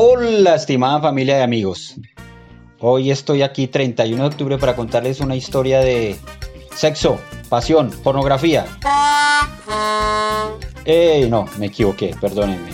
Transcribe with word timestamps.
Hola, 0.00 0.54
estimada 0.54 1.00
familia 1.00 1.38
de 1.38 1.42
amigos. 1.42 1.96
Hoy 2.78 3.10
estoy 3.10 3.42
aquí 3.42 3.66
31 3.66 4.22
de 4.22 4.28
octubre 4.28 4.56
para 4.56 4.76
contarles 4.76 5.18
una 5.18 5.34
historia 5.34 5.80
de 5.80 6.14
sexo, 6.72 7.18
pasión, 7.48 7.90
pornografía. 8.04 8.64
Eh, 10.84 11.26
no, 11.28 11.46
me 11.58 11.66
equivoqué, 11.66 12.14
perdónenme. 12.20 12.70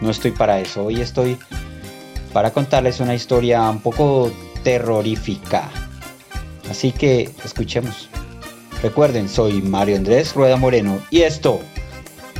No 0.00 0.08
estoy 0.08 0.30
para 0.30 0.60
eso. 0.60 0.86
Hoy 0.86 1.02
estoy 1.02 1.36
para 2.32 2.52
contarles 2.52 3.00
una 3.00 3.14
historia 3.14 3.68
un 3.68 3.80
poco 3.80 4.32
terrorífica. 4.62 5.68
Así 6.70 6.90
que 6.90 7.28
escuchemos. 7.44 8.08
Recuerden, 8.82 9.28
soy 9.28 9.60
Mario 9.60 9.96
Andrés 9.96 10.32
Rueda 10.32 10.56
Moreno 10.56 11.02
y 11.10 11.20
esto, 11.20 11.60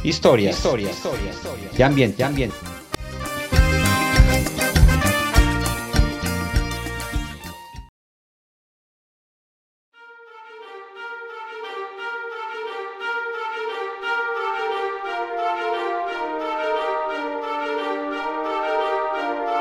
historias, 0.03 0.57
historias, 0.57 0.97
historias, 0.97 1.37
historias. 1.37 1.77
Ya 1.77 1.85
ambiente, 1.85 2.17
ya 2.17 2.29
ambiente. 2.29 2.72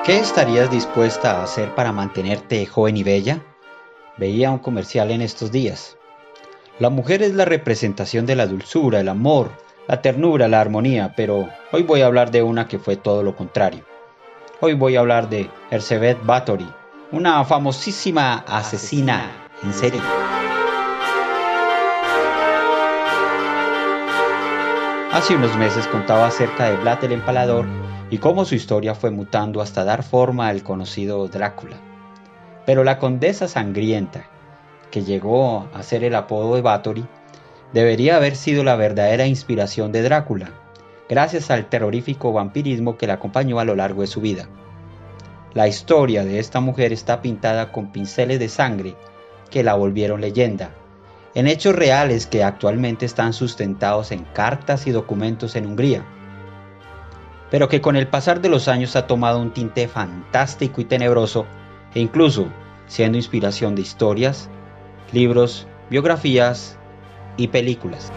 ¿Qué 0.03 0.17
estarías 0.17 0.71
dispuesta 0.71 1.33
a 1.33 1.43
hacer 1.43 1.75
para 1.75 1.91
mantenerte 1.91 2.65
joven 2.65 2.97
y 2.97 3.03
bella? 3.03 3.39
Veía 4.17 4.49
un 4.49 4.57
comercial 4.57 5.11
en 5.11 5.21
estos 5.21 5.51
días. 5.51 5.95
La 6.79 6.89
mujer 6.89 7.21
es 7.21 7.35
la 7.35 7.45
representación 7.45 8.25
de 8.25 8.35
la 8.35 8.47
dulzura, 8.47 8.99
el 8.99 9.09
amor, 9.09 9.51
la 9.87 10.01
ternura, 10.01 10.47
la 10.47 10.59
armonía, 10.59 11.13
pero 11.15 11.49
hoy 11.71 11.83
voy 11.83 12.01
a 12.01 12.07
hablar 12.07 12.31
de 12.31 12.41
una 12.41 12.67
que 12.67 12.79
fue 12.79 12.95
todo 12.95 13.21
lo 13.21 13.35
contrario. 13.35 13.85
Hoy 14.59 14.73
voy 14.73 14.95
a 14.95 15.01
hablar 15.01 15.29
de 15.29 15.51
Elizabeth 15.69 16.17
Bathory, 16.25 16.67
una 17.11 17.45
famosísima 17.45 18.43
asesina 18.47 19.29
en 19.61 19.71
serie. 19.71 20.01
Hace 25.11 25.35
unos 25.35 25.55
meses 25.57 25.85
contaba 25.85 26.25
acerca 26.25 26.71
de 26.71 26.77
Vlad 26.77 27.03
el 27.03 27.11
Empalador 27.11 27.80
y 28.11 28.17
cómo 28.17 28.43
su 28.43 28.55
historia 28.55 28.93
fue 28.93 29.09
mutando 29.09 29.61
hasta 29.61 29.85
dar 29.85 30.03
forma 30.03 30.49
al 30.49 30.63
conocido 30.63 31.29
Drácula. 31.29 31.77
Pero 32.65 32.83
la 32.83 32.99
condesa 32.99 33.47
sangrienta, 33.47 34.25
que 34.91 35.03
llegó 35.03 35.69
a 35.73 35.81
ser 35.81 36.03
el 36.03 36.13
apodo 36.15 36.55
de 36.55 36.61
Bathory, 36.61 37.05
debería 37.71 38.17
haber 38.17 38.35
sido 38.35 38.65
la 38.65 38.75
verdadera 38.75 39.25
inspiración 39.27 39.93
de 39.93 40.01
Drácula, 40.01 40.51
gracias 41.07 41.49
al 41.49 41.69
terrorífico 41.69 42.33
vampirismo 42.33 42.97
que 42.97 43.07
la 43.07 43.13
acompañó 43.13 43.61
a 43.61 43.65
lo 43.65 43.75
largo 43.75 44.01
de 44.01 44.07
su 44.07 44.19
vida. 44.19 44.49
La 45.53 45.69
historia 45.69 46.25
de 46.25 46.39
esta 46.39 46.59
mujer 46.59 46.91
está 46.91 47.21
pintada 47.21 47.71
con 47.71 47.93
pinceles 47.93 48.39
de 48.39 48.49
sangre 48.49 48.95
que 49.49 49.63
la 49.63 49.75
volvieron 49.75 50.19
leyenda, 50.19 50.71
en 51.33 51.47
hechos 51.47 51.75
reales 51.75 52.27
que 52.27 52.43
actualmente 52.43 53.05
están 53.05 53.31
sustentados 53.31 54.11
en 54.11 54.25
cartas 54.25 54.85
y 54.85 54.91
documentos 54.91 55.55
en 55.55 55.65
Hungría 55.65 56.05
pero 57.51 57.67
que 57.67 57.81
con 57.81 57.97
el 57.97 58.07
pasar 58.07 58.41
de 58.41 58.49
los 58.49 58.67
años 58.67 58.95
ha 58.95 59.05
tomado 59.05 59.39
un 59.39 59.51
tinte 59.51 59.87
fantástico 59.87 60.81
y 60.81 60.85
tenebroso, 60.85 61.45
e 61.93 61.99
incluso 61.99 62.47
siendo 62.87 63.17
inspiración 63.17 63.75
de 63.75 63.81
historias, 63.81 64.49
libros, 65.11 65.67
biografías 65.89 66.79
y 67.37 67.49
películas. 67.49 68.11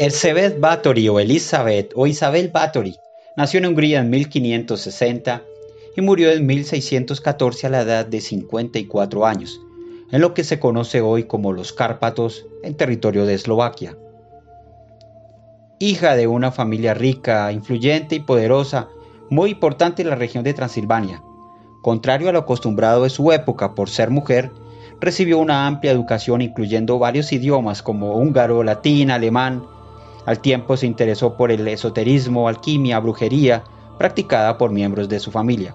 Elizabeth 0.00 0.58
Bathory 0.58 1.10
o 1.10 1.20
Elizabeth 1.20 1.92
o 1.94 2.06
Isabel 2.06 2.48
Bathory 2.48 2.98
nació 3.36 3.58
en 3.58 3.66
Hungría 3.66 4.00
en 4.00 4.08
1560 4.08 5.42
y 5.94 6.00
murió 6.00 6.30
en 6.30 6.46
1614 6.46 7.66
a 7.66 7.70
la 7.70 7.82
edad 7.82 8.06
de 8.06 8.22
54 8.22 9.26
años, 9.26 9.60
en 10.10 10.22
lo 10.22 10.32
que 10.32 10.42
se 10.42 10.58
conoce 10.58 11.02
hoy 11.02 11.24
como 11.24 11.52
los 11.52 11.74
Cárpatos, 11.74 12.46
en 12.62 12.78
territorio 12.78 13.26
de 13.26 13.34
Eslovaquia. 13.34 13.94
Hija 15.78 16.16
de 16.16 16.26
una 16.26 16.50
familia 16.50 16.94
rica, 16.94 17.52
influyente 17.52 18.14
y 18.14 18.20
poderosa, 18.20 18.88
muy 19.28 19.50
importante 19.50 20.00
en 20.00 20.08
la 20.08 20.16
región 20.16 20.44
de 20.44 20.54
Transilvania, 20.54 21.22
contrario 21.82 22.30
a 22.30 22.32
lo 22.32 22.38
acostumbrado 22.38 23.02
de 23.02 23.10
su 23.10 23.32
época 23.32 23.74
por 23.74 23.90
ser 23.90 24.08
mujer, 24.08 24.50
recibió 24.98 25.36
una 25.36 25.66
amplia 25.66 25.92
educación 25.92 26.40
incluyendo 26.40 26.98
varios 26.98 27.30
idiomas 27.32 27.82
como 27.82 28.14
húngaro, 28.14 28.62
latín, 28.62 29.10
alemán, 29.10 29.62
al 30.26 30.40
tiempo 30.40 30.76
se 30.76 30.86
interesó 30.86 31.36
por 31.36 31.50
el 31.50 31.66
esoterismo, 31.66 32.48
alquimia, 32.48 32.98
brujería, 33.00 33.64
practicada 33.98 34.58
por 34.58 34.70
miembros 34.70 35.08
de 35.08 35.20
su 35.20 35.30
familia. 35.30 35.74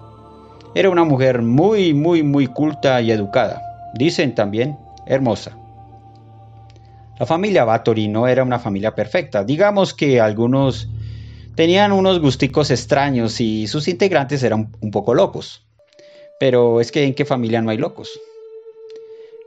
Era 0.74 0.90
una 0.90 1.04
mujer 1.04 1.42
muy, 1.42 1.94
muy, 1.94 2.22
muy 2.22 2.46
culta 2.46 3.00
y 3.00 3.10
educada. 3.10 3.62
Dicen 3.94 4.34
también 4.34 4.78
hermosa. 5.06 5.56
La 7.18 7.24
familia 7.24 7.64
Bathory 7.64 8.08
no 8.08 8.28
era 8.28 8.42
una 8.42 8.58
familia 8.58 8.94
perfecta. 8.94 9.42
Digamos 9.42 9.94
que 9.94 10.20
algunos 10.20 10.88
tenían 11.54 11.92
unos 11.92 12.20
gusticos 12.20 12.70
extraños 12.70 13.40
y 13.40 13.66
sus 13.66 13.88
integrantes 13.88 14.42
eran 14.42 14.72
un 14.80 14.90
poco 14.90 15.14
locos. 15.14 15.66
Pero 16.38 16.80
es 16.80 16.92
que 16.92 17.04
en 17.04 17.14
qué 17.14 17.24
familia 17.24 17.62
no 17.62 17.70
hay 17.70 17.78
locos. 17.78 18.10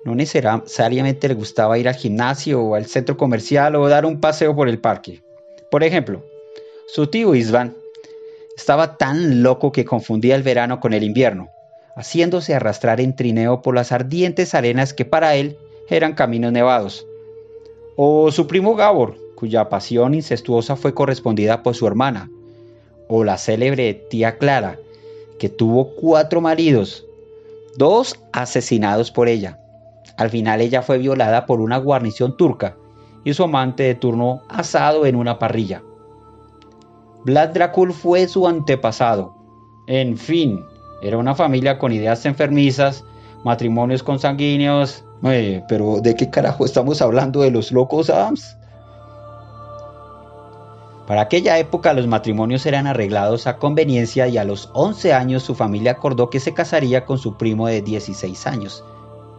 No 0.06 0.16
necesariamente 0.16 1.28
le 1.28 1.34
gustaba 1.34 1.78
ir 1.78 1.88
al 1.90 1.96
gimnasio 1.96 2.62
o 2.62 2.76
al 2.76 2.86
centro 2.86 3.18
comercial 3.18 3.76
o 3.76 3.90
dar 3.90 4.06
un 4.06 4.22
paseo 4.22 4.56
por 4.56 4.70
el 4.70 4.80
parque. 4.80 5.22
Por 5.70 5.84
ejemplo, 5.84 6.24
su 6.88 7.08
tío 7.08 7.36
Isvan 7.36 7.76
estaba 8.56 8.98
tan 8.98 9.44
loco 9.44 9.72
que 9.72 9.86
confundía 9.86 10.36
el 10.36 10.44
verano 10.44 10.80
con 10.80 10.94
el 10.94 11.04
invierno, 11.04 11.50
haciéndose 11.96 12.56
arrastrar 12.56 13.02
en 13.02 13.16
trineo 13.16 13.62
por 13.62 13.76
las 13.76 13.92
ardientes 13.92 14.56
arenas 14.56 14.94
que 14.94 15.06
para 15.06 15.36
él 15.36 15.58
eran 15.90 16.14
caminos 16.14 16.52
nevados. 16.52 17.06
O 17.96 18.31
su 18.31 18.48
primo 18.48 18.76
Gabor, 18.76 19.18
cuya 19.36 19.70
pasión 19.70 20.14
incestuosa 20.14 20.76
fue 20.76 20.94
correspondida 20.94 21.62
por 21.62 21.76
su 21.76 21.88
hermana. 21.88 22.30
O 23.08 23.24
la 23.24 23.38
célebre 23.38 23.94
tía 23.94 24.38
Clara, 24.38 24.80
que 25.40 25.50
tuvo 25.50 25.96
cuatro 25.96 26.42
maridos, 26.42 27.06
dos 27.76 28.20
asesinados 28.31 29.12
por 29.12 29.28
ella. 29.28 29.60
Al 30.19 30.30
final 30.30 30.59
ella 30.59 30.81
fue 30.81 30.97
violada 30.97 31.46
por 31.46 31.62
una 31.62 31.78
guarnición 31.78 32.35
turca 32.35 32.75
y 33.24 33.34
su 33.34 33.46
amante 33.46 33.84
de 33.84 33.96
turno 33.96 34.41
asado 34.50 35.06
en 35.06 35.16
una 35.16 35.40
parrilla. 35.40 35.81
Vlad 37.24 37.53
Dracul 37.53 37.94
fue 37.94 38.28
su 38.28 38.46
antepasado. 38.46 39.34
En 39.88 40.18
fin, 40.18 40.66
era 41.02 41.18
una 41.18 41.35
familia 41.35 41.80
con 41.80 41.94
ideas 41.94 42.25
enfermizas, 42.25 43.06
matrimonios 43.46 44.03
consanguíneos. 44.03 45.06
Eh, 45.24 45.63
pero 45.69 46.02
¿de 46.02 46.13
qué 46.16 46.30
carajo 46.30 46.66
estamos 46.66 47.01
hablando 47.01 47.40
de 47.40 47.51
los 47.51 47.72
locos 47.72 48.09
Adams? 48.09 48.57
Para 51.07 51.22
aquella 51.22 51.57
época 51.59 51.94
los 51.94 52.07
matrimonios 52.07 52.66
eran 52.66 52.88
arreglados 52.88 53.47
a 53.47 53.56
conveniencia 53.56 54.28
y 54.28 54.38
a 54.38 54.44
los 54.44 54.69
11 54.74 55.13
años 55.13 55.44
su 55.44 55.56
familia 55.56 55.94
acordó 55.94 56.30
que 56.30 56.41
se 56.41 56.53
casaría 56.53 57.06
con 57.06 57.18
su 57.18 57.38
primo 57.38 57.68
de 57.68 57.81
16 57.81 58.47
años, 58.47 58.84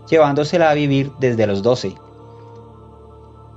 llevándosela 0.09 0.71
a 0.71 0.75
vivir 0.75 1.13
desde 1.19 1.47
los 1.47 1.63
12. 1.63 1.95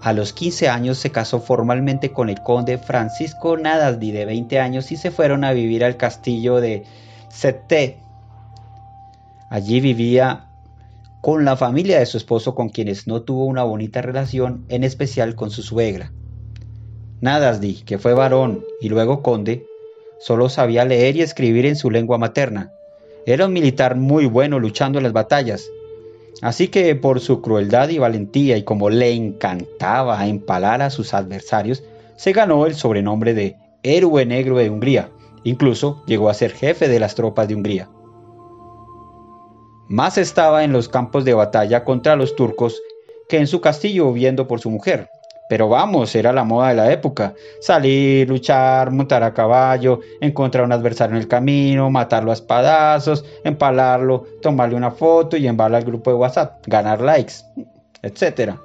A 0.02 0.12
los 0.12 0.34
15 0.34 0.68
años 0.68 0.98
se 0.98 1.12
casó 1.12 1.40
formalmente 1.40 2.12
con 2.12 2.30
el 2.30 2.42
conde 2.42 2.78
Francisco 2.78 3.56
Nadasdi 3.56 4.12
de 4.12 4.26
20 4.26 4.60
años 4.60 4.92
y 4.92 4.98
se 4.98 5.12
fueron 5.12 5.46
a 5.46 5.54
vivir 5.54 5.86
al 5.86 5.96
castillo 5.96 6.60
de 6.60 6.84
Sette. 7.30 8.00
Allí 9.50 9.80
vivía 9.80 10.48
con 11.22 11.46
la 11.46 11.56
familia 11.56 12.00
de 12.00 12.06
su 12.06 12.18
esposo 12.18 12.54
con 12.54 12.68
quienes 12.68 13.08
no 13.08 13.22
tuvo 13.22 13.46
una 13.46 13.64
bonita 13.64 14.02
relación, 14.02 14.66
en 14.68 14.84
especial 14.84 15.36
con 15.36 15.52
su 15.52 15.64
suegra. 15.64 16.12
Nadasdi, 17.22 17.76
que 17.86 17.98
fue 17.98 18.14
varón 18.14 18.66
y 18.82 18.90
luego 18.90 19.24
conde, 19.24 19.66
solo 20.20 20.50
sabía 20.50 20.84
leer 20.84 21.16
y 21.16 21.22
escribir 21.22 21.66
en 21.66 21.78
su 21.78 21.90
lengua 21.90 22.18
materna. 22.18 22.74
Era 23.26 23.46
un 23.46 23.54
militar 23.54 23.96
muy 23.96 24.26
bueno 24.26 24.60
luchando 24.60 25.00
en 25.00 25.04
las 25.04 25.14
batallas, 25.14 25.70
Así 26.42 26.68
que 26.68 26.96
por 26.96 27.20
su 27.20 27.42
crueldad 27.42 27.90
y 27.90 28.00
valentía 28.00 28.58
y 28.58 28.64
como 28.64 28.90
le 28.90 29.14
encantaba 29.14 30.28
empalar 30.28 30.82
a 30.82 30.90
sus 30.90 31.14
adversarios, 31.14 31.84
se 32.18 32.34
ganó 32.34 32.66
el 32.66 32.76
sobrenombre 32.76 33.34
de 33.34 33.56
héroe 33.84 34.26
negro 34.26 34.58
de 34.58 34.70
Hungría. 34.70 35.10
Incluso 35.44 36.04
llegó 36.06 36.30
a 36.30 36.34
ser 36.34 36.52
jefe 36.52 36.88
de 36.88 37.00
las 37.00 37.16
tropas 37.16 37.48
de 37.48 37.56
Hungría. 37.56 37.90
Más 39.88 40.18
estaba 40.18 40.64
en 40.64 40.72
los 40.72 40.90
campos 40.90 41.26
de 41.26 41.34
batalla 41.34 41.84
contra 41.84 42.16
los 42.16 42.36
turcos 42.36 42.82
que 43.28 43.38
en 43.38 43.48
su 43.48 43.62
castillo 43.62 44.12
viendo 44.14 44.48
por 44.48 44.60
su 44.60 44.70
mujer. 44.70 45.10
Pero 45.50 45.68
vamos, 45.68 46.16
era 46.16 46.32
la 46.32 46.44
moda 46.44 46.70
de 46.70 46.76
la 46.76 46.92
época. 46.92 47.34
Salir, 47.60 48.28
luchar, 48.30 48.92
montar 48.92 49.24
a 49.24 49.34
caballo, 49.34 50.00
encontrar 50.22 50.64
un 50.64 50.72
adversario 50.72 51.16
en 51.16 51.22
el 51.22 51.28
camino, 51.28 51.90
matarlo 51.90 52.32
a 52.32 52.34
espadazos, 52.34 53.26
empalarlo, 53.44 54.26
tomarle 54.42 54.76
una 54.76 54.92
foto 54.92 55.38
y 55.38 55.48
enviarla 55.48 55.78
al 55.78 55.86
grupo 55.86 56.12
de 56.12 56.18
WhatsApp, 56.18 56.66
ganar 56.66 57.02
likes, 57.02 57.34
etc. 58.02 58.56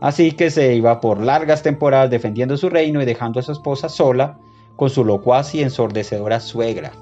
Así 0.00 0.32
que 0.32 0.50
se 0.50 0.74
iba 0.74 1.00
por 1.00 1.20
largas 1.20 1.62
temporadas 1.62 2.10
defendiendo 2.10 2.56
su 2.56 2.70
reino 2.70 3.02
y 3.02 3.04
dejando 3.04 3.40
a 3.40 3.42
su 3.42 3.52
esposa 3.52 3.88
sola 3.88 4.38
con 4.76 4.90
su 4.90 5.04
locuaz 5.04 5.54
y 5.54 5.62
ensordecedora 5.62 6.40
suegra. 6.40 6.92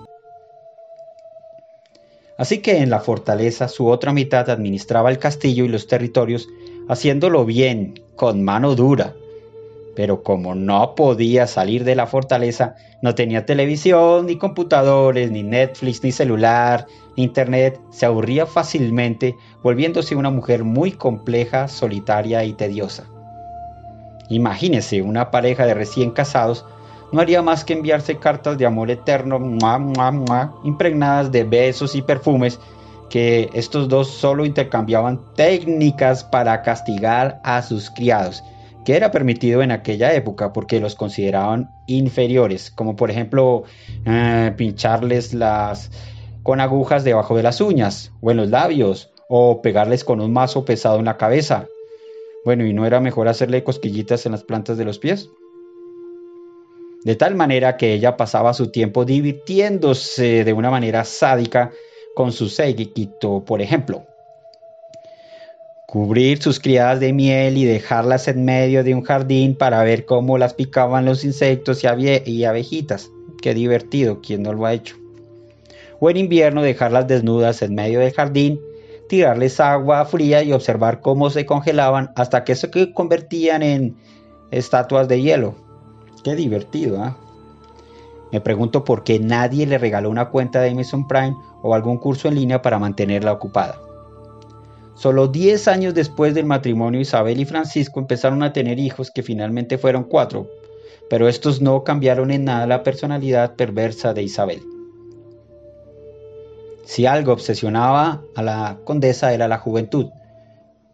Así 2.37 2.63
que 2.63 2.79
en 2.79 2.89
la 2.89 3.01
fortaleza 3.01 3.69
su 3.69 3.89
otra 3.89 4.15
mitad 4.15 4.49
administraba 4.49 5.11
el 5.11 5.19
castillo 5.19 5.65
y 5.67 5.69
los 5.69 5.87
territorios, 5.87 6.49
haciéndolo 6.91 7.45
bien, 7.45 8.03
con 8.17 8.43
mano 8.43 8.75
dura. 8.75 9.15
Pero 9.95 10.25
como 10.25 10.57
no 10.57 10.97
podía 10.97 11.47
salir 11.47 11.85
de 11.85 11.95
la 11.95 12.09
fortaleza, 12.09 12.75
no 13.01 13.15
tenía 13.15 13.47
televisión, 13.47 14.27
ni 14.27 14.37
computadores, 14.37 15.31
ni 15.31 15.45
Netflix, 15.45 16.03
ni 16.03 16.11
celular, 16.11 16.87
ni 17.17 17.23
internet, 17.25 17.81
se 17.91 18.07
aburría 18.07 18.45
fácilmente, 18.45 19.37
volviéndose 19.63 20.17
una 20.17 20.31
mujer 20.31 20.65
muy 20.65 20.91
compleja, 20.91 21.69
solitaria 21.69 22.45
y 22.45 22.55
tediosa. 22.55 23.05
Imagínese 24.29 25.01
una 25.01 25.31
pareja 25.31 25.67
de 25.67 25.75
recién 25.75 26.11
casados 26.11 26.65
no 27.13 27.21
haría 27.21 27.43
más 27.43 27.65
que 27.65 27.73
enviarse 27.73 28.19
cartas 28.19 28.57
de 28.57 28.67
amor 28.67 28.91
eterno, 28.91 29.41
impregnadas 30.65 31.33
de 31.33 31.45
besos 31.45 31.95
y 31.97 32.03
perfumes, 32.03 32.61
que 33.11 33.51
estos 33.53 33.89
dos 33.89 34.09
solo 34.09 34.47
intercambiaban 34.47 35.35
técnicas 35.35 36.25
para 36.25 36.63
castigar 36.63 37.41
a 37.45 37.61
sus 37.61 37.91
criados, 37.91 38.43
que 38.85 38.97
era 38.97 39.11
permitido 39.11 39.63
en 39.63 39.73
aquella 39.73 40.15
época 40.15 40.53
porque 40.53 40.81
los 40.81 40.95
consideraban 40.95 41.71
inferiores, 41.87 42.71
como 42.71 42.97
por 42.97 43.11
ejemplo 43.11 43.65
eh, 44.07 44.55
pincharles 44.57 45.35
las 45.35 45.91
con 46.43 46.61
agujas 46.61 47.05
debajo 47.05 47.37
de 47.37 47.43
las 47.43 47.61
uñas 47.61 48.13
o 48.23 48.31
en 48.31 48.39
los 48.39 48.49
labios, 48.49 49.11
o 49.29 49.61
pegarles 49.61 50.05
con 50.05 50.21
un 50.21 50.33
mazo 50.33 50.65
pesado 50.65 50.99
en 50.99 51.05
la 51.05 51.17
cabeza. 51.17 51.67
Bueno, 52.45 52.65
¿y 52.65 52.73
no 52.73 52.87
era 52.87 53.01
mejor 53.01 53.29
hacerle 53.29 53.63
cosquillitas 53.63 54.25
en 54.25 54.33
las 54.33 54.43
plantas 54.43 54.79
de 54.79 54.85
los 54.85 54.99
pies? 54.99 55.29
de 57.05 57.17
tal 57.17 57.35
manera 57.35 57.77
que 57.77 57.95
ella 57.95 58.17
pasaba 58.17 58.53
su 58.53 58.71
tiempo 58.71 59.05
divirtiéndose 59.05 60.45
de 60.45 60.53
una 60.53 60.71
manera 60.71 61.05
sádica 61.05 61.71
con 62.21 62.33
su 62.33 62.51
séquito, 62.51 63.47
por 63.47 63.63
ejemplo. 63.63 64.05
Cubrir 65.87 66.43
sus 66.43 66.61
criadas 66.61 67.01
de 67.01 67.15
miel 67.15 67.57
y 67.57 67.65
dejarlas 67.65 68.29
en 68.29 68.45
medio 68.45 68.85
de 68.85 68.95
un 68.95 69.01
jardín 69.01 69.55
para 69.55 69.83
ver 69.85 70.05
cómo 70.05 70.37
las 70.37 70.53
picaban 70.53 71.07
los 71.07 71.25
insectos 71.25 71.83
y, 71.83 72.45
abejitas. 72.45 73.09
Qué 73.41 73.55
divertido, 73.55 74.21
quien 74.21 74.43
no 74.43 74.53
lo 74.53 74.67
ha 74.67 74.75
hecho. 74.75 74.97
O 75.99 76.11
en 76.11 76.19
invierno 76.19 76.61
dejarlas 76.61 77.09
desnudas 77.09 77.63
en 77.63 77.75
medio 77.75 78.01
del 78.01 78.13
jardín, 78.13 78.61
tirarles 79.09 79.59
agua 79.59 80.05
fría 80.05 80.43
y 80.43 80.53
observar 80.53 81.01
cómo 81.01 81.31
se 81.31 81.47
congelaban 81.47 82.11
hasta 82.17 82.45
que 82.45 82.55
se 82.55 82.71
convertían 82.93 83.63
en 83.63 83.97
estatuas 84.51 85.09
de 85.09 85.23
hielo. 85.23 85.55
Qué 86.23 86.35
divertido, 86.35 87.03
¿ah? 87.03 87.17
Me 88.31 88.43
pregunto 88.43 88.85
por 88.85 89.05
qué 89.05 89.19
nadie 89.19 89.67
le 89.67 89.79
regaló 89.79 90.11
una 90.11 90.29
cuenta 90.29 90.61
de 90.61 90.69
Amazon 90.69 91.09
Prime 91.09 91.35
o 91.63 91.75
algún 91.75 91.99
curso 91.99 92.29
en 92.29 92.35
línea 92.35 92.63
para 92.63 92.79
mantenerla 92.79 93.33
ocupada. 93.33 93.81
Solo 94.95 95.29
10 95.29 95.69
años 95.69 95.95
después 95.95 96.35
del 96.35 96.45
matrimonio, 96.45 97.01
Isabel 97.01 97.41
y 97.41 97.45
Francisco 97.45 98.01
empezaron 98.01 98.43
a 98.43 98.53
tener 98.53 98.79
hijos 98.79 99.11
que 99.11 99.23
finalmente 99.23 99.79
fueron 99.79 100.05
cuatro, 100.05 100.47
pero 101.09 101.27
estos 101.27 101.63
no 101.63 101.85
cambiaron 101.85 102.31
en 102.31 102.45
nada 102.45 102.67
la 102.67 102.83
personalidad 102.83 103.57
perversa 103.57 104.13
de 104.13 104.23
Isabel. 104.23 104.61
Si 106.85 107.07
algo 107.07 107.33
obsesionaba 107.33 108.23
a 108.35 108.43
la 108.43 108.79
condesa 108.85 109.33
era 109.33 109.49
la 109.49 109.59
juventud. 109.59 110.11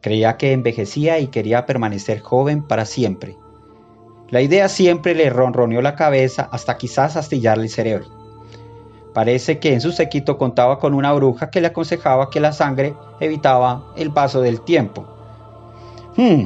Creía 0.03 0.37
que 0.37 0.53
envejecía 0.53 1.19
y 1.19 1.29
quería 1.29 1.67
permanecer 1.67 2.21
joven 2.21 2.67
para 2.67 2.85
siempre. 2.85 3.37
La 4.29 4.43
idea 4.43 4.69
siempre 4.69 5.15
le 5.15 5.31
ronroneó 5.31 5.83
la 5.83 5.95
cabeza 5.95 6.49
hasta 6.53 6.77
quizás 6.77 7.17
astillarle 7.17 7.65
el 7.65 7.71
cerebro. 7.71 8.26
Parece 9.17 9.59
que 9.59 9.73
en 9.73 9.81
su 9.81 9.93
sequito 9.93 10.37
contaba 10.37 10.79
con 10.79 10.93
una 10.93 11.11
bruja 11.15 11.49
que 11.49 11.63
le 11.63 11.69
aconsejaba 11.69 12.29
que 12.29 12.39
la 12.39 12.53
sangre 12.53 12.95
evitaba 13.19 13.83
el 13.97 14.11
paso 14.11 14.43
del 14.43 14.61
tiempo. 14.61 15.07
Hmm, 16.19 16.43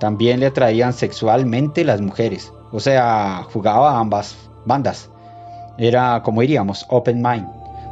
también 0.00 0.40
le 0.40 0.46
atraían 0.46 0.94
sexualmente 0.94 1.84
las 1.84 2.00
mujeres, 2.00 2.50
o 2.72 2.80
sea, 2.80 3.42
jugaba 3.52 3.90
a 3.90 4.00
ambas 4.00 4.38
bandas. 4.64 5.10
Era, 5.76 6.22
como 6.24 6.40
diríamos, 6.40 6.86
open 6.88 7.20
mind. 7.20 7.46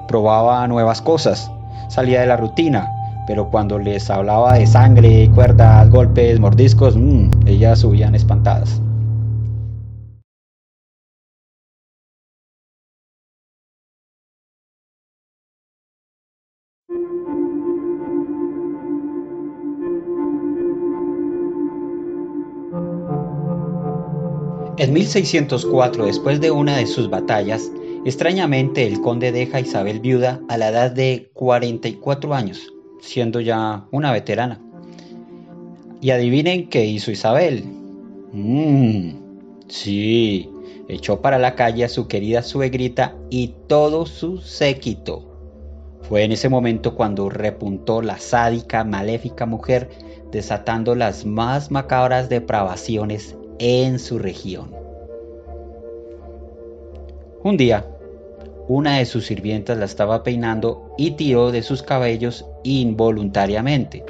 Probaba 0.09 0.67
nuevas 0.67 1.03
cosas, 1.03 1.51
salía 1.91 2.23
de 2.23 2.29
la 2.29 2.39
rutina, 2.39 2.91
pero 3.27 3.51
cuando 3.51 3.79
les 3.79 4.09
hablaba 4.09 4.55
de 4.55 4.67
sangre, 4.67 5.31
cuerdas, 5.35 5.91
golpes, 5.91 6.41
mordiscos, 6.41 6.97
hmm, 6.97 7.29
ellas 7.45 7.81
subían 7.81 8.15
espantadas. 8.15 8.81
En 24.83 24.93
1604, 24.93 26.07
después 26.07 26.41
de 26.41 26.51
una 26.51 26.77
de 26.77 26.89
sus 26.89 27.09
batallas, 27.09 27.71
extrañamente 28.05 28.85
el 28.85 29.01
conde 29.01 29.31
deja 29.31 29.59
a 29.59 29.61
Isabel 29.61 30.01
viuda 30.01 30.41
a 30.49 30.59
la 30.59 30.71
edad 30.71 30.91
de 30.91 31.31
44 31.35 32.35
años, 32.35 32.67
siendo 33.01 33.41
ya 33.41 33.87
una 33.93 34.11
veterana. 34.11 34.61
Y 36.01 36.11
adivinen 36.11 36.69
qué 36.69 36.85
hizo 36.85 37.13
Isabel. 37.13 37.63
Mmm, 38.33 39.11
sí, 39.69 40.51
echó 40.89 41.21
para 41.21 41.39
la 41.39 41.55
calle 41.55 41.85
a 41.85 41.89
su 41.89 42.09
querida 42.09 42.43
suegrita 42.43 43.15
y 43.31 43.55
todo 43.69 44.05
su 44.05 44.39
séquito. 44.39 45.39
Fue 46.09 46.25
en 46.25 46.33
ese 46.33 46.49
momento 46.49 46.97
cuando 46.97 47.31
repuntó 47.31 48.03
la 48.03 48.19
sádica, 48.19 48.83
maléfica 48.83 49.47
mujer, 49.47 49.91
desatando 50.33 50.97
las 50.97 51.25
más 51.25 51.71
macabras 51.71 52.29
depravaciones 52.29 53.37
en 53.63 54.01
su 54.01 54.19
región. 54.19 54.82
Un 57.45 57.57
día, 57.57 57.85
una 58.69 58.99
de 58.99 59.05
sus 59.05 59.27
sirvientas 59.27 59.77
la 59.77 59.85
estaba 59.85 60.23
peinando 60.23 60.95
y 60.97 61.13
tiró 61.13 61.51
de 61.51 61.63
sus 61.63 61.83
cabellos 61.83 62.47
involuntariamente. 62.63 64.05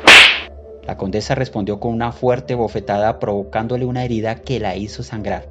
La 0.86 0.98
condesa 0.98 1.34
respondió 1.34 1.80
con 1.80 1.94
una 1.94 2.12
fuerte 2.12 2.54
bofetada 2.54 3.18
provocándole 3.18 3.86
una 3.86 4.04
herida 4.04 4.34
que 4.34 4.60
la 4.60 4.76
hizo 4.76 5.02
sangrar. 5.02 5.48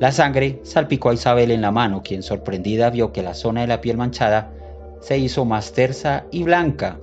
La 0.00 0.12
sangre 0.12 0.60
salpicó 0.64 1.08
a 1.08 1.14
Isabel 1.14 1.50
en 1.50 1.62
la 1.62 1.70
mano, 1.70 2.02
quien 2.02 2.22
sorprendida 2.22 2.90
vio 2.90 3.10
que 3.10 3.22
la 3.22 3.32
zona 3.32 3.62
de 3.62 3.68
la 3.68 3.80
piel 3.80 3.96
manchada 3.96 4.52
se 5.00 5.16
hizo 5.16 5.46
más 5.46 5.72
tersa 5.72 6.26
y 6.30 6.42
blanca. 6.42 6.98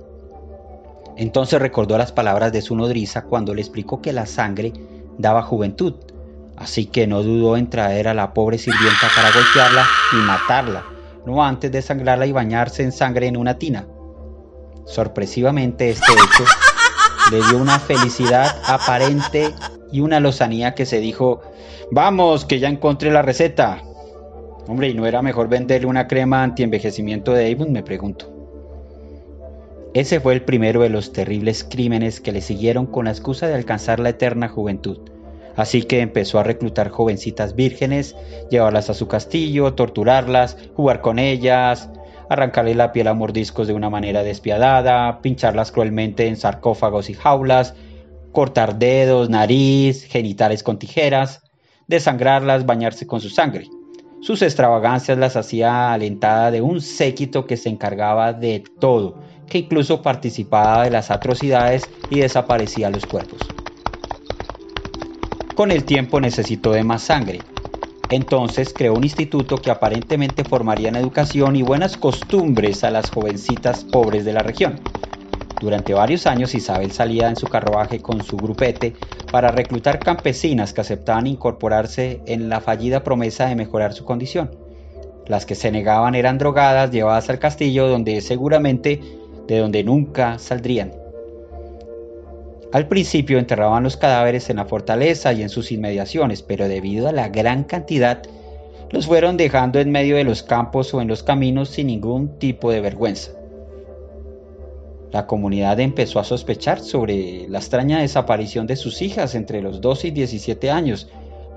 Entonces 1.16 1.60
recordó 1.60 1.98
las 1.98 2.12
palabras 2.12 2.52
de 2.52 2.62
su 2.62 2.76
nodriza 2.76 3.22
cuando 3.22 3.52
le 3.54 3.62
explicó 3.62 4.00
que 4.00 4.12
la 4.12 4.26
sangre 4.26 4.72
daba 5.18 5.42
juventud, 5.42 5.94
así 6.56 6.86
que 6.86 7.06
no 7.06 7.22
dudó 7.22 7.56
en 7.56 7.70
traer 7.70 8.08
a 8.08 8.14
la 8.14 8.32
pobre 8.34 8.58
sirvienta 8.58 9.08
para 9.14 9.30
golpearla 9.32 9.86
y 10.12 10.16
matarla, 10.16 10.84
no 11.26 11.44
antes 11.44 11.72
de 11.72 11.82
sangrarla 11.82 12.26
y 12.26 12.32
bañarse 12.32 12.82
en 12.82 12.92
sangre 12.92 13.26
en 13.26 13.36
una 13.36 13.58
tina. 13.58 13.86
Sorpresivamente 14.86 15.90
este 15.90 16.12
hecho 16.12 16.44
le 17.30 17.38
dio 17.48 17.58
una 17.58 17.78
felicidad 17.78 18.60
aparente 18.66 19.54
y 19.90 20.00
una 20.00 20.20
lozanía 20.20 20.74
que 20.74 20.86
se 20.86 21.00
dijo, 21.00 21.40
vamos, 21.90 22.44
que 22.44 22.58
ya 22.58 22.68
encontré 22.68 23.10
la 23.10 23.22
receta. 23.22 23.82
Hombre, 24.66 24.88
¿y 24.88 24.94
no 24.94 25.06
era 25.06 25.22
mejor 25.22 25.48
venderle 25.48 25.86
una 25.86 26.06
crema 26.06 26.42
anti-envejecimiento 26.42 27.32
de 27.32 27.52
Avon? 27.52 27.72
Me 27.72 27.82
pregunto. 27.82 28.30
Ese 29.94 30.18
fue 30.20 30.34
el 30.34 30.42
primero 30.42 30.82
de 30.82 30.88
los 30.88 31.12
terribles 31.12 31.62
crímenes 31.62 32.20
que 32.20 32.32
le 32.32 32.40
siguieron 32.40 32.86
con 32.86 33.04
la 33.04 33.12
excusa 33.12 33.46
de 33.46 33.54
alcanzar 33.54 34.00
la 34.00 34.08
eterna 34.08 34.48
juventud. 34.48 34.98
Así 35.56 35.82
que 35.82 36.00
empezó 36.00 36.38
a 36.38 36.42
reclutar 36.42 36.90
jovencitas 36.90 37.54
vírgenes, 37.54 38.16
llevarlas 38.50 38.90
a 38.90 38.94
su 38.94 39.08
castillo, 39.08 39.74
torturarlas, 39.74 40.56
jugar 40.74 41.00
con 41.00 41.18
ellas, 41.18 41.90
arrancarle 42.28 42.74
la 42.74 42.92
piel 42.92 43.08
a 43.08 43.14
mordiscos 43.14 43.66
de 43.66 43.74
una 43.74 43.90
manera 43.90 44.22
despiadada, 44.22 45.20
pincharlas 45.20 45.72
cruelmente 45.72 46.26
en 46.26 46.36
sarcófagos 46.36 47.10
y 47.10 47.14
jaulas, 47.14 47.74
cortar 48.32 48.78
dedos, 48.78 49.30
nariz, 49.30 50.04
genitales 50.04 50.62
con 50.62 50.78
tijeras, 50.78 51.42
desangrarlas, 51.86 52.66
bañarse 52.66 53.06
con 53.06 53.20
su 53.20 53.30
sangre. 53.30 53.68
Sus 54.20 54.42
extravagancias 54.42 55.18
las 55.18 55.36
hacía 55.36 55.92
alentada 55.92 56.50
de 56.50 56.62
un 56.62 56.80
séquito 56.80 57.46
que 57.46 57.56
se 57.56 57.68
encargaba 57.68 58.32
de 58.32 58.64
todo, 58.80 59.20
que 59.48 59.58
incluso 59.58 60.02
participaba 60.02 60.84
de 60.84 60.90
las 60.90 61.10
atrocidades 61.10 61.88
y 62.10 62.20
desaparecía 62.20 62.90
los 62.90 63.04
cuerpos. 63.04 63.40
Con 65.54 65.70
el 65.70 65.84
tiempo 65.84 66.20
necesitó 66.20 66.72
de 66.72 66.82
más 66.82 67.02
sangre. 67.02 67.40
Entonces 68.10 68.74
creó 68.76 68.94
un 68.94 69.04
instituto 69.04 69.62
que 69.62 69.70
aparentemente 69.70 70.42
formaría 70.42 70.88
en 70.88 70.96
educación 70.96 71.54
y 71.54 71.62
buenas 71.62 71.96
costumbres 71.96 72.82
a 72.82 72.90
las 72.90 73.10
jovencitas 73.10 73.84
pobres 73.84 74.24
de 74.24 74.32
la 74.32 74.42
región. 74.42 74.80
Durante 75.60 75.94
varios 75.94 76.26
años 76.26 76.56
Isabel 76.56 76.90
salía 76.90 77.28
en 77.28 77.36
su 77.36 77.48
carruaje 77.48 78.00
con 78.00 78.20
su 78.22 78.40
grupete 78.40 78.94
para 79.30 79.52
reclutar 79.52 80.02
campesinas 80.02 80.72
que 80.72 80.80
aceptaban 80.80 81.28
incorporarse 81.28 82.20
en 82.26 82.48
la 82.48 82.60
fallida 82.60 83.04
promesa 83.04 83.46
de 83.46 83.54
mejorar 83.54 83.92
su 83.92 84.04
condición. 84.04 84.50
Las 85.28 85.46
que 85.46 85.54
se 85.54 85.70
negaban 85.70 86.16
eran 86.16 86.36
drogadas 86.36 86.90
llevadas 86.90 87.30
al 87.30 87.38
castillo 87.38 87.86
donde 87.86 88.20
seguramente 88.20 89.00
de 89.46 89.58
donde 89.58 89.84
nunca 89.84 90.38
saldrían. 90.40 91.03
Al 92.74 92.88
principio 92.88 93.38
enterraban 93.38 93.84
los 93.84 93.96
cadáveres 93.96 94.50
en 94.50 94.56
la 94.56 94.64
fortaleza 94.64 95.32
y 95.32 95.42
en 95.42 95.48
sus 95.48 95.70
inmediaciones, 95.70 96.42
pero 96.42 96.66
debido 96.66 97.06
a 97.06 97.12
la 97.12 97.28
gran 97.28 97.62
cantidad, 97.62 98.24
los 98.90 99.06
fueron 99.06 99.36
dejando 99.36 99.78
en 99.78 99.92
medio 99.92 100.16
de 100.16 100.24
los 100.24 100.42
campos 100.42 100.92
o 100.92 101.00
en 101.00 101.06
los 101.06 101.22
caminos 101.22 101.68
sin 101.68 101.86
ningún 101.86 102.36
tipo 102.40 102.72
de 102.72 102.80
vergüenza. 102.80 103.30
La 105.12 105.28
comunidad 105.28 105.78
empezó 105.78 106.18
a 106.18 106.24
sospechar 106.24 106.80
sobre 106.80 107.46
la 107.48 107.58
extraña 107.58 108.00
desaparición 108.00 108.66
de 108.66 108.74
sus 108.74 109.02
hijas 109.02 109.36
entre 109.36 109.62
los 109.62 109.80
12 109.80 110.08
y 110.08 110.10
17 110.10 110.72
años, 110.72 111.08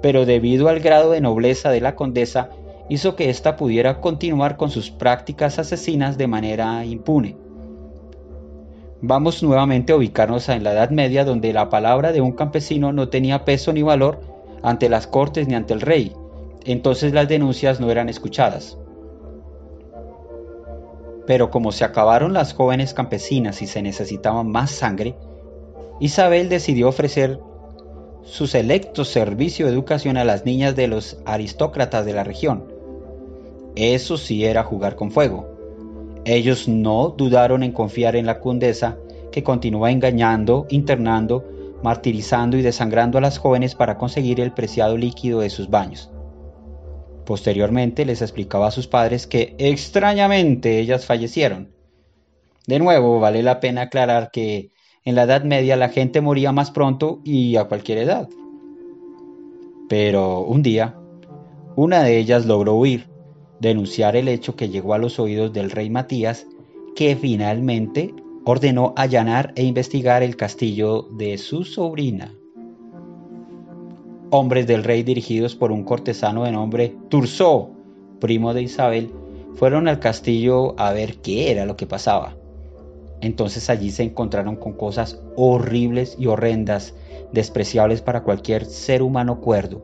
pero 0.04 0.28
debido 0.28 0.70
al 0.70 0.82
grado 0.82 1.10
de 1.10 1.22
nobleza 1.22 1.72
de 1.72 1.82
la 1.82 1.96
condesa, 1.96 2.52
hizo 2.90 3.16
que 3.16 3.32
ésta 3.32 3.56
pudiera 3.56 4.02
continuar 4.02 4.56
con 4.56 4.70
sus 4.70 4.92
prácticas 4.92 5.58
asesinas 5.58 6.20
de 6.20 6.28
manera 6.28 6.86
impune. 6.86 7.47
Vamos 9.02 9.44
nuevamente 9.44 9.94
a 9.94 9.96
ubicarnos 9.96 10.50
en 10.50 10.64
la 10.64 10.74
Edad 10.74 10.90
Media 10.90 11.24
donde 11.24 11.54
la 11.54 11.70
palabra 11.70 12.12
de 12.12 12.22
un 12.22 12.32
campesino 12.32 12.92
no 12.94 13.10
tenía 13.10 13.46
peso 13.46 13.72
ni 13.72 13.84
valor 13.84 14.22
ante 14.64 14.90
las 14.90 15.06
cortes 15.06 15.48
ni 15.48 15.54
ante 15.54 15.76
el 15.76 15.82
rey, 15.82 16.14
entonces 16.66 17.14
las 17.14 17.28
denuncias 17.28 17.80
no 17.80 17.92
eran 17.92 18.10
escuchadas. 18.10 18.80
Pero 21.28 21.52
como 21.52 21.72
se 21.72 21.84
acabaron 21.84 22.34
las 22.34 22.54
jóvenes 22.54 22.96
campesinas 22.96 23.62
y 23.62 23.68
se 23.68 23.84
necesitaba 23.84 24.44
más 24.44 24.72
sangre, 24.72 25.16
Isabel 26.00 26.50
decidió 26.50 26.90
ofrecer 26.90 27.40
su 28.24 28.48
selecto 28.48 29.06
servicio 29.06 29.68
de 29.68 29.74
educación 29.74 30.18
a 30.18 30.26
las 30.26 30.44
niñas 30.44 30.76
de 30.76 30.88
los 30.88 31.18
aristócratas 31.26 32.04
de 32.04 32.14
la 32.14 32.24
región. 32.24 32.66
Eso 33.76 34.18
sí 34.18 34.44
era 34.44 34.64
jugar 34.64 34.96
con 34.96 35.12
fuego. 35.12 35.57
Ellos 36.30 36.68
no 36.68 37.16
dudaron 37.18 37.64
en 37.64 37.72
confiar 37.72 38.18
en 38.18 38.26
la 38.26 38.42
condesa 38.42 38.98
que 39.32 39.44
continúa 39.44 39.92
engañando, 39.92 40.68
internando, 40.70 41.46
martirizando 41.82 42.58
y 42.58 42.62
desangrando 42.62 43.18
a 43.18 43.22
las 43.22 43.38
jóvenes 43.38 43.76
para 43.76 43.98
conseguir 43.98 44.42
el 44.42 44.52
preciado 44.52 44.98
líquido 44.98 45.40
de 45.40 45.50
sus 45.50 45.70
baños. 45.70 46.12
Posteriormente 47.26 48.04
les 48.04 48.22
explicaba 48.22 48.68
a 48.68 48.72
sus 48.72 48.88
padres 48.88 49.26
que 49.26 49.56
extrañamente 49.58 50.80
ellas 50.80 51.06
fallecieron. 51.06 51.72
De 52.66 52.80
nuevo, 52.80 53.22
vale 53.22 53.42
la 53.42 53.62
pena 53.62 53.84
aclarar 53.84 54.30
que 54.30 54.72
en 55.06 55.16
la 55.16 55.24
Edad 55.24 55.46
Media 55.46 55.78
la 55.78 55.88
gente 55.88 56.20
moría 56.20 56.52
más 56.52 56.72
pronto 56.72 57.22
y 57.24 57.56
a 57.56 57.70
cualquier 57.70 58.00
edad. 58.00 58.28
Pero 59.88 60.42
un 60.42 60.62
día, 60.62 60.98
una 61.78 62.04
de 62.04 62.18
ellas 62.18 62.46
logró 62.46 62.76
huir, 62.76 63.08
denunciar 63.60 64.16
el 64.16 64.28
hecho 64.28 64.56
que 64.56 64.70
llegó 64.70 64.94
a 64.94 64.98
los 64.98 65.20
oídos 65.20 65.54
del 65.54 65.72
rey 65.72 65.90
Matías, 65.90 66.46
que 66.96 67.16
finalmente 67.16 68.14
ordenó 68.46 68.94
allanar 68.96 69.54
e 69.56 69.64
investigar 69.64 70.24
el 70.24 70.36
castillo 70.36 71.08
de 71.18 71.38
su 71.38 71.64
sobrina 71.64 72.34
hombres 74.30 74.68
del 74.68 74.84
rey 74.84 75.04
dirigidos 75.04 75.56
por 75.56 75.72
un 75.72 75.84
cortesano 75.84 76.44
de 76.44 76.52
nombre 76.52 76.96
Tursó, 77.10 77.72
primo 78.20 78.54
de 78.54 78.64
Isabel, 78.64 79.12
fueron 79.56 79.88
al 79.88 80.00
castillo 80.00 80.80
a 80.80 80.92
ver 80.92 81.18
qué 81.18 81.52
era 81.52 81.66
lo 81.66 81.78
que 81.78 81.88
pasaba. 81.88 82.36
Entonces 83.22 83.70
allí 83.70 83.90
se 83.90 84.04
encontraron 84.04 84.58
con 84.58 84.74
cosas 84.74 85.20
horribles 85.36 86.16
y 86.20 86.28
horrendas, 86.28 86.94
despreciables 87.32 88.02
para 88.02 88.24
cualquier 88.24 88.66
ser 88.66 89.02
humano 89.02 89.42
cuerdo. 89.42 89.82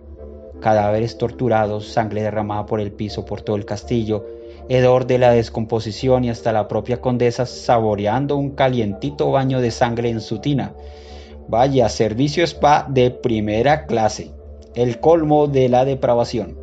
Cadáveres 0.64 1.18
torturados, 1.18 1.90
sangre 1.90 2.22
derramada 2.22 2.66
por 2.66 2.80
el 2.80 2.94
piso 2.94 3.26
por 3.26 3.42
todo 3.42 3.58
el 3.58 3.66
castillo, 3.66 4.26
hedor 4.70 5.06
de 5.06 5.18
la 5.18 5.32
descomposición 5.32 6.24
y 6.24 6.30
hasta 6.30 6.54
la 6.54 6.70
propia 6.70 7.02
condesa 7.02 7.46
saboreando 7.46 8.38
un 8.38 8.52
calientito 8.52 9.30
baño 9.30 9.60
de 9.60 9.72
sangre 9.72 10.10
en 10.10 10.22
su 10.22 10.40
tina. 10.40 10.74
Vaya, 11.50 11.90
servicio 11.90 12.46
spa 12.46 12.88
de 12.90 13.12
primera 13.12 13.88
clase, 13.88 14.32
el 14.74 15.02
colmo 15.02 15.48
de 15.48 15.68
la 15.68 15.84
depravación. 15.84 16.58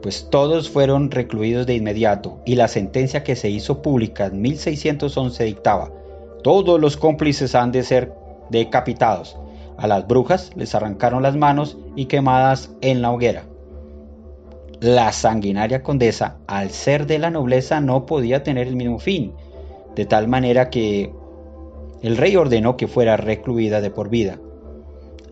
Pues 0.00 0.30
todos 0.30 0.70
fueron 0.70 1.10
recluidos 1.10 1.66
de 1.66 1.74
inmediato 1.74 2.40
y 2.46 2.54
la 2.54 2.68
sentencia 2.68 3.24
que 3.24 3.36
se 3.36 3.50
hizo 3.50 3.82
pública 3.82 4.24
en 4.24 4.40
1611 4.40 5.44
dictaba, 5.44 5.92
todos 6.42 6.80
los 6.80 6.96
cómplices 6.96 7.54
han 7.54 7.72
de 7.72 7.82
ser 7.82 8.14
decapitados. 8.48 9.36
A 9.78 9.86
las 9.86 10.06
brujas 10.06 10.50
les 10.56 10.74
arrancaron 10.74 11.22
las 11.22 11.36
manos 11.36 11.76
y 11.94 12.06
quemadas 12.06 12.70
en 12.80 13.02
la 13.02 13.12
hoguera. 13.12 13.44
La 14.80 15.12
sanguinaria 15.12 15.82
condesa, 15.82 16.36
al 16.46 16.70
ser 16.70 17.06
de 17.06 17.18
la 17.18 17.30
nobleza, 17.30 17.80
no 17.80 18.06
podía 18.06 18.42
tener 18.42 18.68
el 18.68 18.76
mismo 18.76 18.98
fin, 18.98 19.32
de 19.94 20.04
tal 20.06 20.28
manera 20.28 20.70
que 20.70 21.12
el 22.02 22.16
rey 22.16 22.36
ordenó 22.36 22.76
que 22.76 22.86
fuera 22.86 23.16
recluida 23.16 23.80
de 23.80 23.90
por 23.90 24.10
vida. 24.10 24.38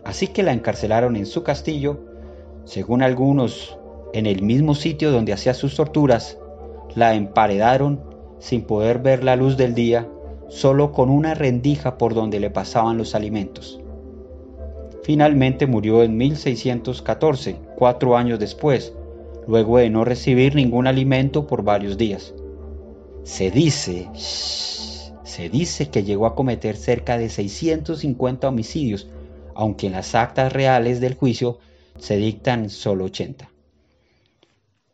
Así 0.03 0.27
que 0.27 0.43
la 0.43 0.51
encarcelaron 0.51 1.15
en 1.15 1.25
su 1.25 1.43
castillo, 1.43 1.99
según 2.65 3.01
algunos, 3.01 3.77
en 4.13 4.25
el 4.25 4.41
mismo 4.41 4.75
sitio 4.75 5.11
donde 5.11 5.33
hacía 5.33 5.53
sus 5.53 5.75
torturas, 5.75 6.37
la 6.95 7.15
emparedaron 7.15 8.01
sin 8.39 8.63
poder 8.63 8.99
ver 8.99 9.23
la 9.23 9.35
luz 9.35 9.57
del 9.57 9.73
día, 9.75 10.07
solo 10.49 10.91
con 10.91 11.09
una 11.09 11.33
rendija 11.33 11.97
por 11.97 12.13
donde 12.13 12.39
le 12.39 12.49
pasaban 12.49 12.97
los 12.97 13.15
alimentos. 13.15 13.79
Finalmente 15.05 15.67
murió 15.67 16.01
en 16.01 16.17
1614, 16.17 17.57
cuatro 17.75 18.17
años 18.17 18.39
después, 18.39 18.91
luego 19.47 19.77
de 19.77 19.91
no 19.91 20.03
recibir 20.03 20.55
ningún 20.55 20.87
alimento 20.87 21.45
por 21.45 21.63
varios 21.63 21.95
días. 21.95 22.33
Se 23.21 23.51
dice, 23.51 24.09
se 24.15 25.49
dice 25.49 25.89
que 25.91 26.03
llegó 26.03 26.25
a 26.25 26.33
cometer 26.33 26.75
cerca 26.75 27.19
de 27.19 27.29
650 27.29 28.49
homicidios, 28.49 29.07
aunque 29.53 29.85
en 29.85 29.93
las 29.93 30.15
actas 30.15 30.51
reales 30.51 30.99
del 30.99 31.13
juicio 31.13 31.59
se 31.99 32.17
dictan 32.17 32.71
solo 32.71 33.05
80. 33.05 33.47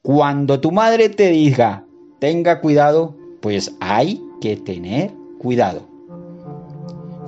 Cuando 0.01 0.59
tu 0.59 0.73
madre 0.73 1.07
te 1.07 1.29
diga, 1.29 1.85
tenga 2.19 2.59
cuidado, 2.59 3.15
pues 3.39 3.77
hay 3.79 4.21
que 4.41 4.57
tener 4.57 5.13
cuidado. 5.39 5.90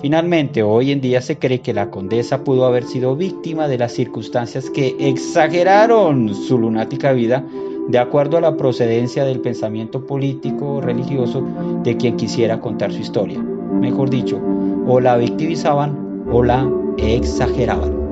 Finalmente, 0.03 0.63
hoy 0.63 0.91
en 0.91 0.99
día 0.99 1.21
se 1.21 1.39
cree 1.39 1.61
que 1.61 1.73
la 1.73 1.89
condesa 1.89 2.43
pudo 2.43 2.65
haber 2.65 2.83
sido 2.83 3.15
víctima 3.15 3.69
de 3.69 3.77
las 3.77 3.93
circunstancias 3.93 4.69
que 4.69 4.97
exageraron 4.99 6.35
su 6.35 6.59
lunática 6.59 7.13
vida 7.13 7.47
de 7.87 7.99
acuerdo 7.99 8.35
a 8.35 8.41
la 8.41 8.57
procedencia 8.57 9.23
del 9.23 9.39
pensamiento 9.39 10.05
político 10.05 10.73
o 10.73 10.81
religioso 10.81 11.47
de 11.83 11.95
quien 11.95 12.17
quisiera 12.17 12.59
contar 12.59 12.91
su 12.91 12.99
historia. 12.99 13.39
Mejor 13.39 14.09
dicho, 14.09 14.41
o 14.87 14.99
la 14.99 15.15
victimizaban 15.15 16.25
o 16.29 16.43
la 16.43 16.69
exageraban. 16.97 18.02